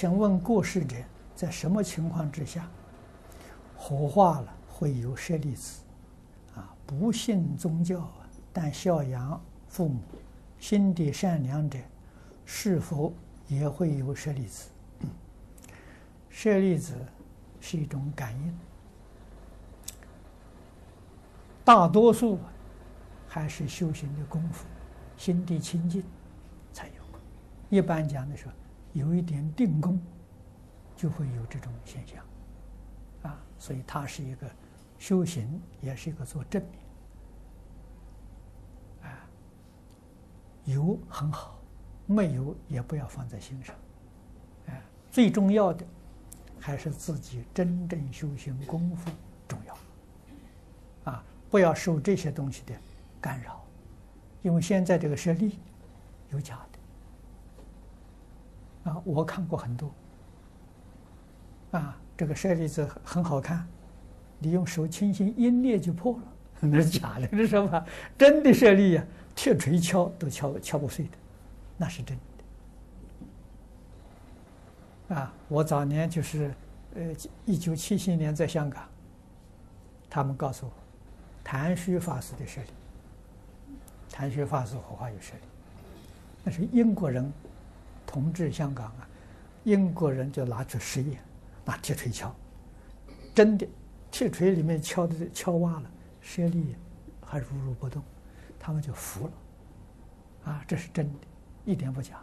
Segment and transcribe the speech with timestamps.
[0.00, 0.94] 请问过世者
[1.34, 2.70] 在什么情况之下
[3.76, 5.80] 火化了会有舍利子？
[6.54, 8.08] 啊，不信宗教
[8.52, 10.00] 但孝养父母、
[10.60, 11.80] 心地善良者，
[12.44, 13.12] 是否
[13.48, 14.68] 也会有舍利子？
[16.30, 16.94] 舍利子
[17.58, 18.56] 是一种感应，
[21.64, 22.38] 大多数
[23.26, 24.64] 还是修行的功夫，
[25.16, 26.04] 心地清净
[26.72, 26.92] 才有。
[27.68, 28.46] 一般讲的是，
[28.98, 30.00] 有一点定功，
[30.96, 32.24] 就会有这种现象，
[33.22, 34.50] 啊，所以它是一个
[34.98, 36.62] 修行，也是一个做证
[39.02, 39.28] 明，啊，
[40.64, 41.58] 有很好，
[42.06, 43.74] 没有也不要放在心上，
[44.66, 44.74] 啊，
[45.10, 45.86] 最重要的。
[46.60, 49.08] 还是自己真正修行功夫
[49.46, 49.78] 重要，
[51.04, 52.74] 啊，不要受这些东西的
[53.20, 53.64] 干扰，
[54.42, 55.60] 因为现在这个舍利
[56.30, 56.77] 有假的，
[58.88, 59.92] 啊，我看过很多，
[61.72, 63.66] 啊，这个舍利子很好看，
[64.38, 66.22] 你用手轻轻一捏就破了，
[66.68, 67.84] 那是假的，这是什么？
[68.16, 69.04] 真的舍利呀，
[69.34, 71.12] 铁锤敲都敲敲不碎的，
[71.76, 72.22] 那是真的。
[75.14, 76.54] 啊，我早年就是，
[76.94, 78.82] 呃，一九七七年在香港，
[80.08, 80.72] 他们告诉我，
[81.44, 82.68] 谭虚法师的舍利，
[84.10, 85.40] 谭虚法师火化有舍利，
[86.44, 87.30] 那是英国人
[88.08, 89.06] 统治香港啊，
[89.64, 91.20] 英国人就拿出实验，
[91.62, 92.34] 拿铁锤敲，
[93.34, 93.68] 真的，
[94.10, 95.90] 铁锤里面敲的敲挖了，
[96.22, 96.74] 舍利
[97.20, 98.02] 还如如不动，
[98.58, 99.32] 他们就服了，
[100.50, 101.18] 啊，这是真的，
[101.66, 102.18] 一点不假。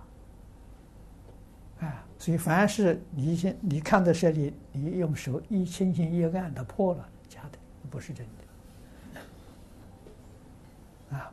[1.82, 7.60] 哎，所以凡是你先你看到舍利，你用手一轻轻一按，它破了，假的，
[7.92, 8.26] 不是真
[11.12, 11.18] 的。
[11.18, 11.32] 啊，